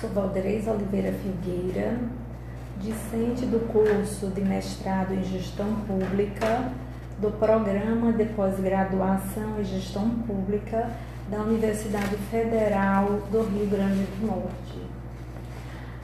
[0.00, 1.98] Sou Valdeirês Oliveira Figueira,
[2.78, 6.70] discente do curso de mestrado em Gestão Pública
[7.18, 10.90] do Programa de Pós-Graduação em Gestão Pública
[11.30, 14.82] da Universidade Federal do Rio Grande do Norte.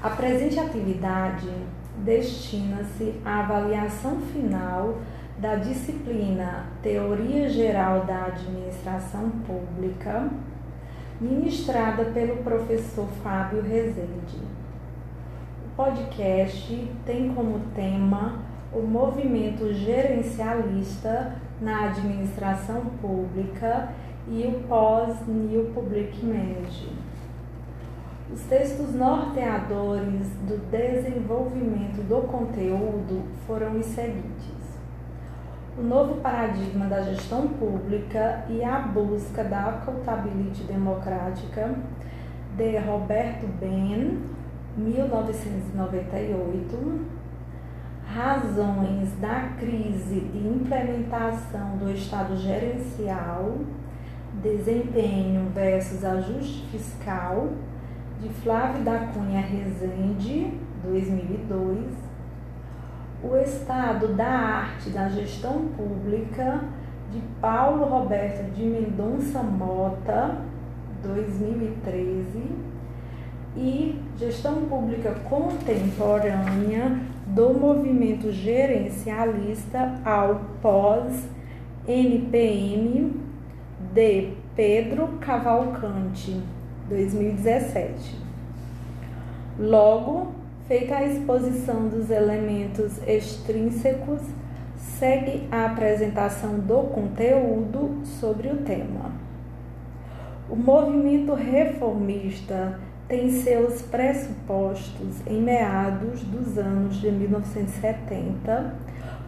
[0.03, 1.51] A presente atividade
[1.99, 5.01] destina-se à avaliação final
[5.37, 10.31] da disciplina Teoria Geral da Administração Pública
[11.23, 14.39] ministrada pelo professor Fábio Rezende.
[15.65, 18.41] O podcast tem como tema
[18.73, 23.91] o movimento gerencialista na administração pública
[24.29, 27.03] e o pós-New Public Management.
[28.33, 34.52] Os textos norteadores do desenvolvimento do conteúdo foram os seguintes
[35.77, 41.75] o novo paradigma da gestão pública e a busca da accountability democrática,
[42.57, 44.21] de Roberto Ben,
[44.77, 47.01] 1998,
[48.07, 53.57] razões da crise de implementação do Estado gerencial,
[54.43, 57.49] desempenho versus ajuste fiscal,
[58.21, 60.53] de Flávio da Cunha Rezende,
[60.85, 62.12] 2002,
[63.23, 66.61] o Estado da Arte da Gestão Pública,
[67.13, 70.39] de Paulo Roberto de Mendonça Mota,
[71.03, 72.43] 2013,
[73.57, 81.31] e Gestão Pública Contemporânea do Movimento Gerencialista ao pós-NPM,
[83.93, 86.41] de Pedro Cavalcante,
[86.89, 88.21] 2017.
[89.59, 90.33] Logo,
[90.69, 94.21] Feita a exposição dos elementos extrínsecos,
[94.77, 99.11] segue a apresentação do conteúdo sobre o tema.
[100.49, 108.75] O movimento reformista tem seus pressupostos em meados dos anos de 1970,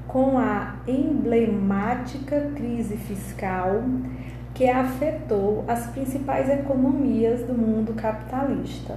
[0.07, 3.83] com a emblemática crise fiscal
[4.55, 8.97] que afetou as principais economias do mundo capitalista.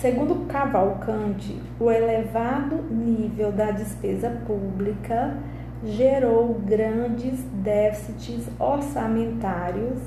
[0.00, 5.36] Segundo Cavalcante, o elevado nível da despesa pública
[5.84, 9.98] gerou grandes déficits orçamentários,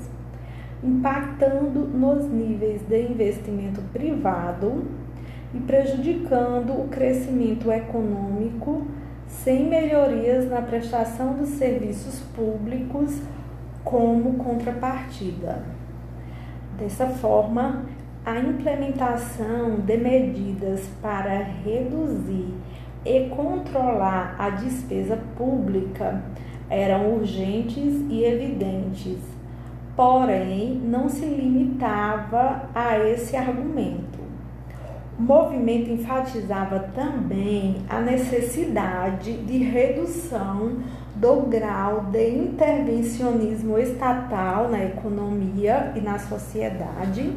[0.82, 4.84] impactando nos níveis de investimento privado
[5.54, 8.86] e prejudicando o crescimento econômico,
[9.28, 13.20] sem melhorias na prestação dos serviços públicos
[13.82, 15.62] como contrapartida.
[16.78, 17.86] Dessa forma,
[18.26, 22.52] a implementação de medidas para reduzir
[23.04, 26.24] e controlar a despesa pública
[26.68, 29.18] eram urgentes e evidentes,
[29.94, 34.18] porém não se limitava a esse argumento.
[35.16, 40.78] O movimento enfatizava também a necessidade de redução
[41.14, 47.32] do grau de intervencionismo estatal na economia e na sociedade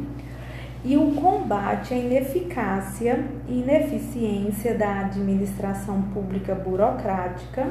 [0.84, 7.68] e o combate à ineficácia e ineficiência da administração pública burocrática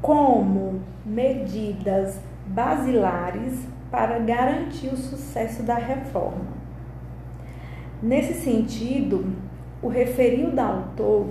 [0.00, 6.60] como medidas basilares para garantir o sucesso da reforma.
[8.02, 9.26] Nesse sentido,
[9.82, 11.26] o referido autor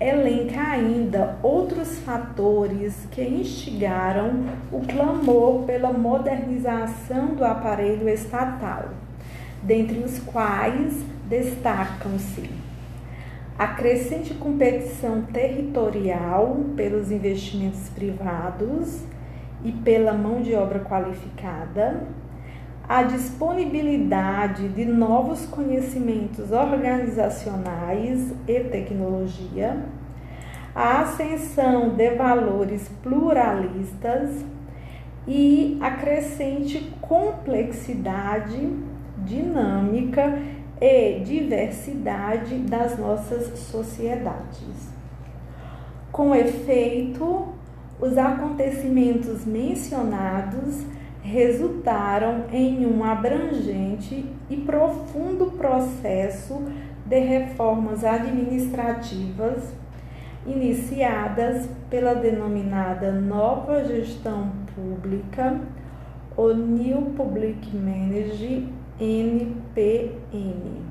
[0.00, 8.88] elenca ainda outros fatores que instigaram o clamor pela modernização do aparelho estatal
[9.62, 12.50] dentre os quais destacam-se
[13.58, 19.02] a crescente competição territorial pelos investimentos privados
[19.62, 22.02] e pela mão de obra qualificada,
[22.88, 29.84] a disponibilidade de novos conhecimentos organizacionais e tecnologia,
[30.74, 34.44] a ascensão de valores pluralistas
[35.28, 38.68] e a crescente complexidade
[39.24, 40.38] dinâmica
[40.80, 44.90] e diversidade das nossas sociedades.
[46.10, 47.48] Com efeito,
[48.00, 50.84] os acontecimentos mencionados
[51.22, 56.62] resultaram em um abrangente e profundo processo
[57.06, 59.72] de reformas administrativas
[60.44, 65.60] iniciadas pela denominada nova gestão pública,
[66.36, 70.82] o New Public Management NPM.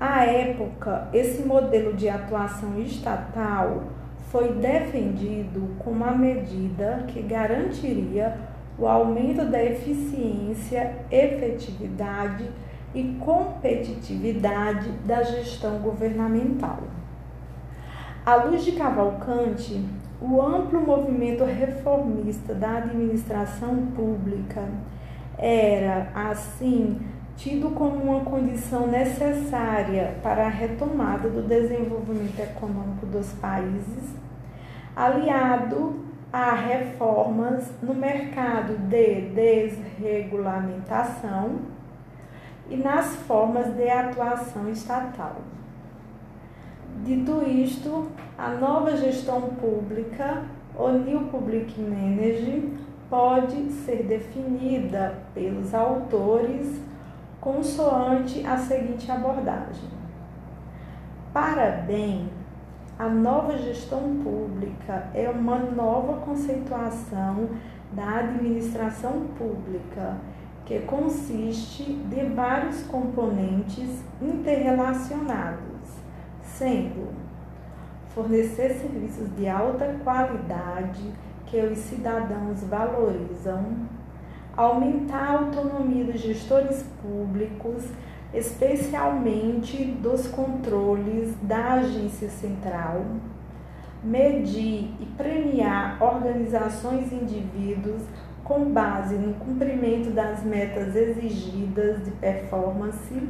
[0.00, 3.84] À época, esse modelo de atuação estatal
[4.30, 8.36] foi defendido como uma medida que garantiria
[8.78, 12.48] o aumento da eficiência, efetividade
[12.94, 16.80] e competitividade da gestão governamental.
[18.24, 19.84] À luz de Cavalcante,
[20.20, 24.62] o amplo movimento reformista da administração pública
[25.42, 26.98] era, assim,
[27.36, 34.14] tido como uma condição necessária para a retomada do desenvolvimento econômico dos países,
[34.94, 35.96] aliado
[36.32, 41.56] a reformas no mercado de desregulamentação
[42.70, 45.38] e nas formas de atuação estatal.
[47.04, 48.06] Dito isto,
[48.38, 50.44] a nova gestão pública,
[50.76, 56.80] o New Public Management, pode ser definida pelos autores
[57.42, 59.90] consoante a seguinte abordagem.
[61.30, 62.30] Para bem,
[62.98, 67.50] a nova gestão pública é uma nova conceituação
[67.92, 70.16] da administração pública
[70.64, 76.00] que consiste de vários componentes interrelacionados
[76.40, 77.12] sendo
[78.14, 81.12] fornecer serviços de alta qualidade
[81.52, 83.62] que os cidadãos valorizam,
[84.56, 87.84] aumentar a autonomia dos gestores públicos,
[88.32, 93.04] especialmente dos controles da agência central,
[94.02, 98.00] medir e premiar organizações e indivíduos
[98.42, 103.28] com base no cumprimento das metas exigidas de performance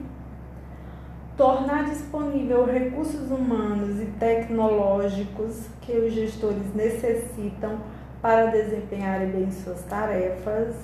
[1.36, 7.78] tornar disponível recursos humanos e tecnológicos que os gestores necessitam
[8.22, 10.76] para desempenharem bem suas tarefas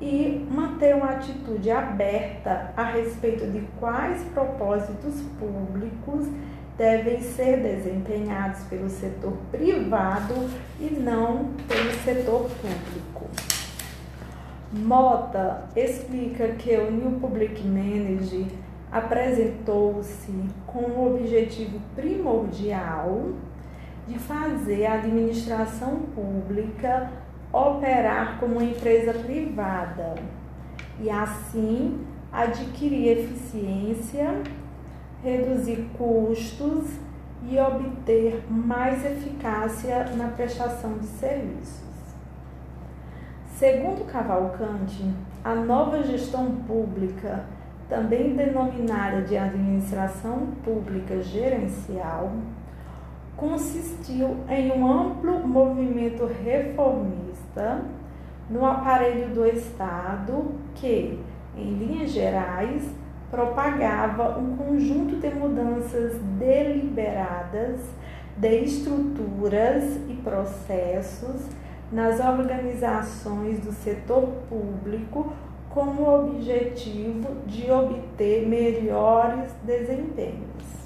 [0.00, 6.28] e manter uma atitude aberta a respeito de quais propósitos públicos
[6.76, 10.34] devem ser desempenhados pelo setor privado
[10.78, 13.30] e não pelo setor público.
[14.72, 18.48] Mota explica que o New Public Management
[18.90, 20.32] apresentou-se
[20.66, 23.32] com o objetivo primordial
[24.06, 27.10] de fazer a administração pública
[27.52, 30.14] operar como uma empresa privada
[31.00, 34.42] e assim adquirir eficiência,
[35.22, 36.90] reduzir custos
[37.48, 41.84] e obter mais eficácia na prestação de serviços.
[43.56, 45.08] Segundo Cavalcante,
[45.44, 47.44] a nova gestão pública
[47.88, 52.32] também denominada de administração pública gerencial,
[53.36, 57.82] consistiu em um amplo movimento reformista
[58.48, 61.18] no aparelho do Estado que,
[61.56, 62.84] em linhas gerais,
[63.30, 67.80] propagava um conjunto de mudanças deliberadas
[68.36, 71.46] de estruturas e processos
[71.90, 75.32] nas organizações do setor público
[75.70, 80.83] com o objetivo de obter melhores desempenhos.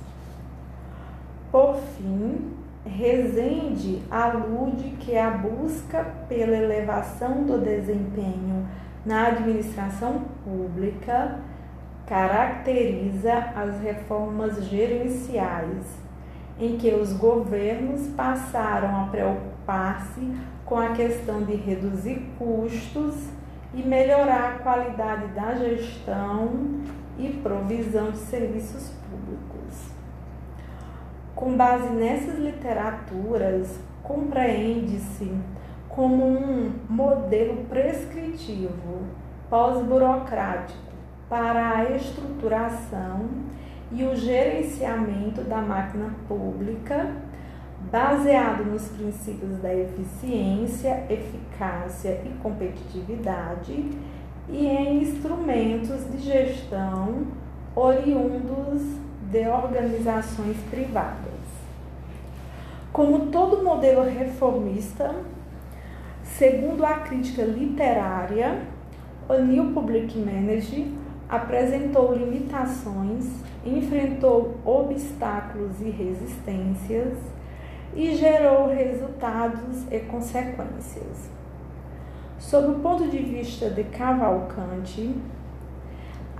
[1.50, 2.58] Por fim,
[2.88, 8.66] Rezende alude que a busca pela elevação do desempenho
[9.04, 11.38] na administração pública
[12.06, 15.84] caracteriza as reformas gerenciais,
[16.58, 20.34] em que os governos passaram a preocupar-se
[20.64, 23.28] com a questão de reduzir custos
[23.74, 26.80] e melhorar a qualidade da gestão
[27.18, 29.57] e provisão de serviços públicos.
[31.38, 35.32] Com base nessas literaturas, compreende-se
[35.88, 39.04] como um modelo prescritivo
[39.48, 40.92] pós-burocrático
[41.28, 43.28] para a estruturação
[43.92, 47.14] e o gerenciamento da máquina pública
[47.88, 53.92] baseado nos princípios da eficiência, eficácia e competitividade
[54.48, 57.28] e em instrumentos de gestão
[57.76, 61.28] oriundos de organizações privadas.
[62.92, 65.14] Como todo modelo reformista,
[66.24, 68.62] segundo a crítica literária,
[69.28, 70.96] o New Public Management
[71.28, 73.26] apresentou limitações,
[73.64, 77.18] enfrentou obstáculos e resistências
[77.94, 81.30] e gerou resultados e consequências.
[82.38, 85.14] Sob o ponto de vista de Cavalcante,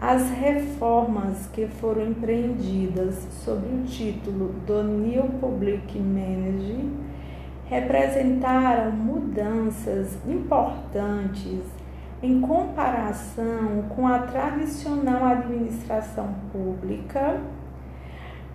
[0.01, 7.09] as reformas que foram empreendidas sob o título do New Public Management
[7.67, 11.61] representaram mudanças importantes
[12.23, 17.41] em comparação com a tradicional administração pública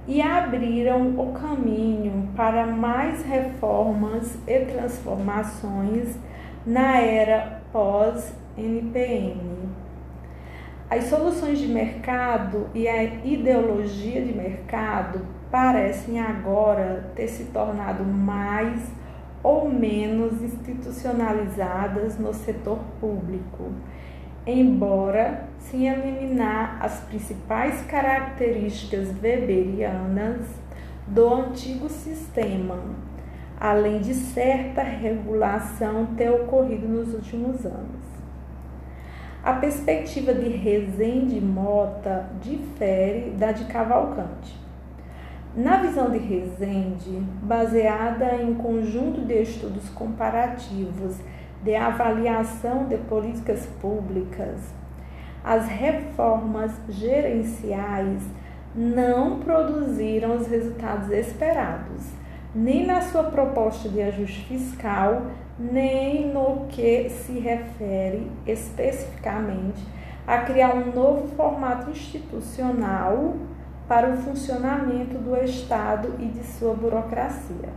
[0.08, 6.18] e abriram o caminho para mais reformas e transformações
[6.66, 9.63] na era pós-NPM.
[10.96, 18.80] As soluções de mercado e a ideologia de mercado parecem agora ter se tornado mais
[19.42, 23.72] ou menos institucionalizadas no setor público,
[24.46, 30.46] embora sem eliminar as principais características weberianas
[31.08, 32.78] do antigo sistema,
[33.60, 38.03] além de certa regulação ter ocorrido nos últimos anos.
[39.44, 44.58] A perspectiva de Rezende Mota difere da de Cavalcante.
[45.54, 51.18] Na visão de Rezende, baseada em um conjunto de estudos comparativos
[51.62, 54.74] de avaliação de políticas públicas,
[55.44, 58.24] as reformas gerenciais
[58.74, 62.14] não produziram os resultados esperados,
[62.56, 65.24] nem na sua proposta de ajuste fiscal,
[65.58, 69.86] nem no que se refere especificamente
[70.26, 73.36] a criar um novo formato institucional
[73.88, 77.70] para o funcionamento do Estado e de sua burocracia.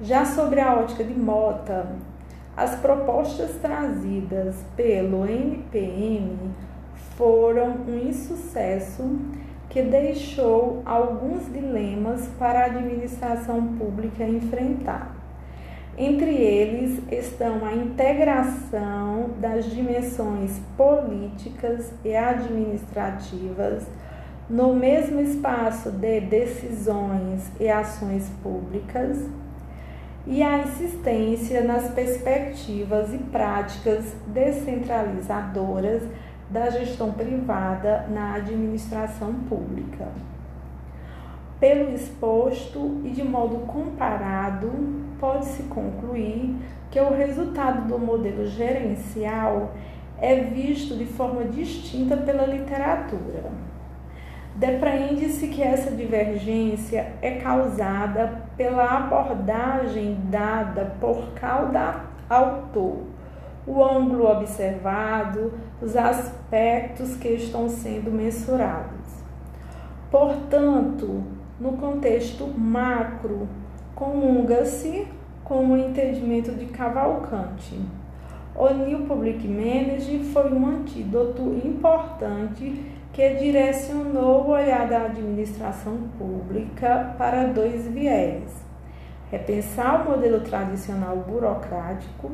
[0.00, 1.86] Já sobre a ótica de Mota,
[2.56, 6.36] as propostas trazidas pelo NPM
[7.16, 9.18] foram um insucesso
[9.70, 15.15] que deixou alguns dilemas para a administração pública enfrentar.
[15.98, 23.82] Entre eles estão a integração das dimensões políticas e administrativas
[24.48, 29.26] no mesmo espaço de decisões e ações públicas
[30.26, 36.02] e a insistência nas perspectivas e práticas descentralizadoras
[36.50, 40.08] da gestão privada na administração pública.
[41.58, 46.56] Pelo exposto e de modo comparado, pode-se concluir
[46.90, 49.72] que o resultado do modelo gerencial
[50.18, 53.44] é visto de forma distinta pela literatura.
[54.54, 63.02] Depreende-se que essa divergência é causada pela abordagem dada por cada autor,
[63.66, 68.96] o ângulo observado, os aspectos que estão sendo mensurados.
[70.10, 71.22] Portanto,
[71.60, 73.46] no contexto macro,
[73.96, 75.08] comunga-se
[75.42, 77.80] com o entendimento de Cavalcante.
[78.54, 87.14] O New Public Management foi um antídoto importante que direcionou o olhar da administração pública
[87.16, 88.52] para dois viés:
[89.30, 92.32] repensar o modelo tradicional burocrático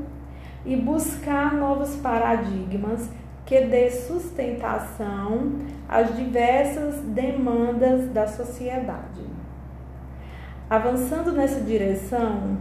[0.67, 3.09] e buscar novos paradigmas
[3.47, 5.53] que dê sustentação
[5.89, 9.32] às diversas demandas da sociedade.
[10.73, 12.57] Avançando nessa direção,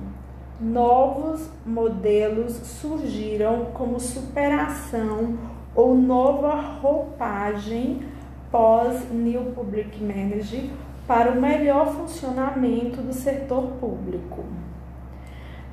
[0.60, 5.38] novos modelos surgiram como superação
[5.74, 8.02] ou nova roupagem
[8.52, 10.72] pós-New Public Management
[11.08, 14.44] para o melhor funcionamento do setor público.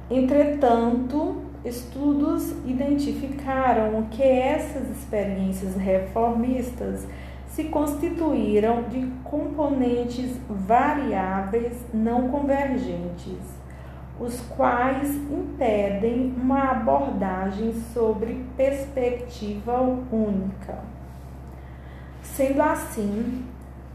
[0.09, 7.05] Entretanto, estudos identificaram que essas experiências reformistas
[7.59, 13.35] se constituíram de componentes variáveis não convergentes
[14.21, 20.79] os quais impedem uma abordagem sobre perspectiva única.
[22.23, 23.45] Sendo assim,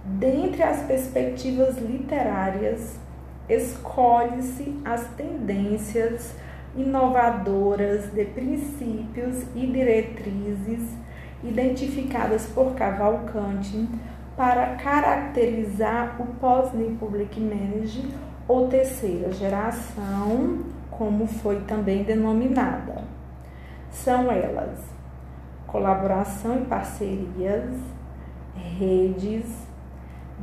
[0.03, 2.99] dentre as perspectivas literárias,
[3.47, 6.35] escolhe-se as tendências
[6.75, 11.02] inovadoras de princípios e diretrizes
[11.43, 13.87] identificadas por Cavalcante
[14.35, 18.11] para caracterizar o pós-New Public Management
[18.47, 20.59] ou terceira geração,
[20.89, 23.03] como foi também denominada.
[23.91, 24.93] São elas
[25.73, 27.73] colaboração e parcerias,
[28.77, 29.45] redes,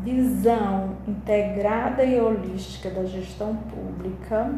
[0.02, 4.52] visão integrada e holística da gestão pública,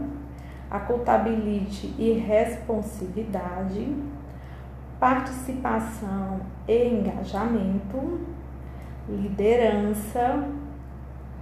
[0.71, 3.95] accountability e responsividade,
[5.03, 8.21] participação e engajamento,
[9.09, 10.45] liderança,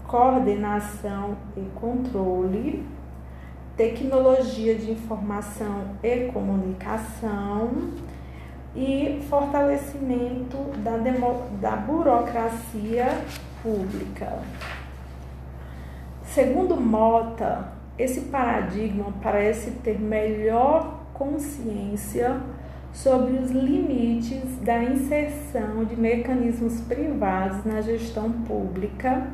[0.09, 2.89] coordenação e controle,
[3.77, 7.91] tecnologia de informação e comunicação
[8.75, 13.09] e fortalecimento da, demo, da burocracia
[13.63, 14.39] pública.
[16.25, 22.41] Segundo Mota, esse paradigma parece ter melhor consciência
[22.93, 29.29] sobre os limites da inserção de mecanismos privados na gestão pública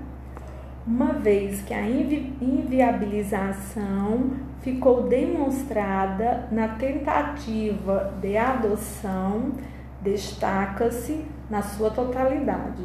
[0.87, 9.51] uma vez que a invi inviabilização ficou demonstrada na tentativa de adoção
[10.01, 12.85] destaca-se na sua totalidade.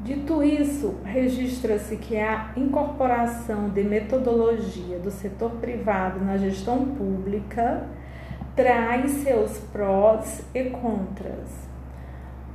[0.00, 7.86] Dito isso, registra-se que a incorporação de metodologia do setor privado na gestão pública
[8.54, 11.68] traz seus prós e contras.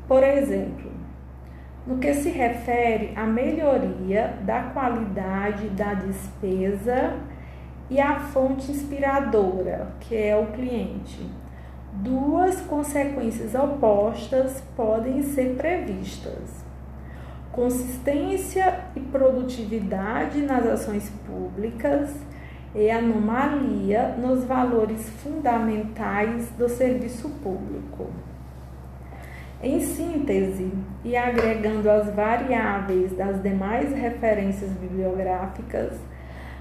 [0.07, 0.91] Por exemplo,
[1.85, 7.15] no que se refere à melhoria da qualidade da despesa
[7.89, 11.29] e à fonte inspiradora, que é o cliente.
[11.91, 16.69] Duas consequências opostas podem ser previstas
[17.51, 22.09] consistência e produtividade nas ações públicas
[22.73, 28.07] e anomalia nos valores fundamentais do serviço público.
[29.61, 30.71] Em síntese,
[31.03, 35.93] e agregando as variáveis das demais referências bibliográficas,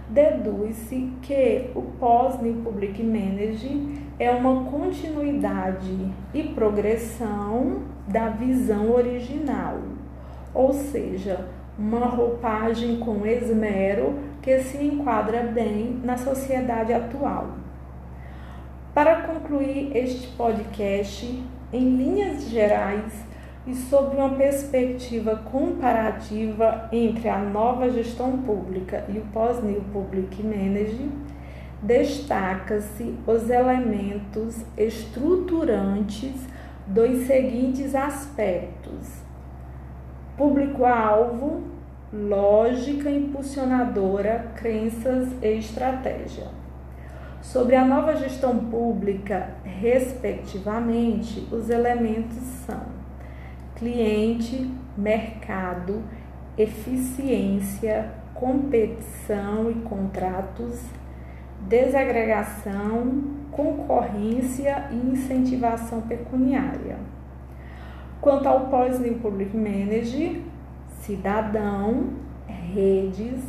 [0.08, 9.78] deduz-se que o pós-New Public Management é uma continuidade e progressão da visão original
[10.54, 11.46] ou seja,
[11.78, 17.56] uma roupagem com esmero que se enquadra bem na sociedade atual.
[18.94, 21.42] Para concluir este podcast,
[21.72, 23.12] em linhas gerais
[23.66, 31.12] e sob uma perspectiva comparativa entre a nova gestão pública e o pós-New Public Management,
[31.82, 36.34] destaca-se os elementos estruturantes
[36.86, 39.28] dos seguintes aspectos
[40.38, 41.64] Público-alvo,
[42.12, 46.46] lógica impulsionadora, crenças e estratégia.
[47.42, 52.98] Sobre a nova gestão pública, respectivamente, os elementos são
[53.76, 56.02] cliente, mercado,
[56.56, 60.82] eficiência, competição e contratos,
[61.60, 63.22] desagregação,
[63.52, 66.96] concorrência e incentivação pecuniária.
[68.20, 70.42] Quanto ao pós-New Public Manage,
[71.08, 72.10] cidadão,
[72.46, 73.42] redes,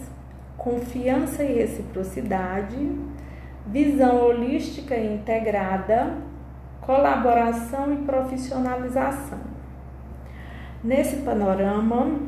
[0.58, 2.78] confiança e reciprocidade,
[3.68, 6.16] visão holística e integrada,
[6.80, 9.40] colaboração e profissionalização.
[10.82, 12.20] Nesse panorama,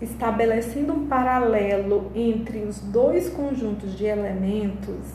[0.00, 5.14] estabelecendo um paralelo entre os dois conjuntos de elementos,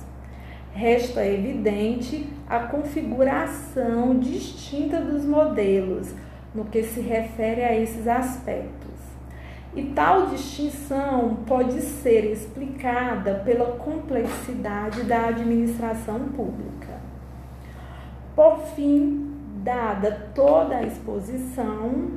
[0.71, 6.13] resta evidente a configuração distinta dos modelos
[6.55, 8.88] no que se refere a esses aspectos.
[9.75, 16.99] E tal distinção pode ser explicada pela complexidade da administração pública.
[18.35, 19.31] Por fim,
[19.63, 22.09] dada toda a exposição,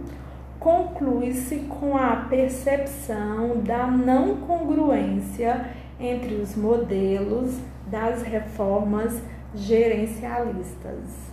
[0.58, 5.66] conclui-se com a percepção da não congruência
[5.98, 9.20] entre os modelos das reformas
[9.54, 11.32] gerencialistas.